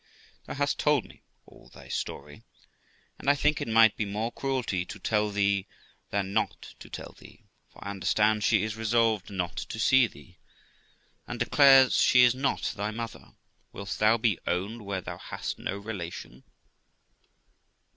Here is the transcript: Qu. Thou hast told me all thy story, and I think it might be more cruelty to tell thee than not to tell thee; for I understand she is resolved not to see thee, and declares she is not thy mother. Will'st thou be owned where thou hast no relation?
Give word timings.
Qu. 0.01 0.07
Thou 0.47 0.53
hast 0.55 0.79
told 0.79 1.05
me 1.05 1.21
all 1.45 1.69
thy 1.71 1.87
story, 1.87 2.41
and 3.19 3.29
I 3.29 3.35
think 3.35 3.61
it 3.61 3.67
might 3.67 3.95
be 3.95 4.03
more 4.03 4.31
cruelty 4.31 4.83
to 4.83 4.97
tell 4.97 5.29
thee 5.29 5.67
than 6.09 6.33
not 6.33 6.73
to 6.79 6.89
tell 6.89 7.15
thee; 7.19 7.43
for 7.69 7.85
I 7.85 7.91
understand 7.91 8.43
she 8.43 8.63
is 8.63 8.75
resolved 8.75 9.29
not 9.29 9.55
to 9.57 9.77
see 9.79 10.07
thee, 10.07 10.39
and 11.27 11.37
declares 11.39 12.01
she 12.01 12.23
is 12.23 12.33
not 12.33 12.73
thy 12.75 12.89
mother. 12.89 13.33
Will'st 13.73 13.99
thou 13.99 14.17
be 14.17 14.39
owned 14.47 14.81
where 14.87 15.01
thou 15.01 15.19
hast 15.19 15.59
no 15.59 15.77
relation? 15.77 16.45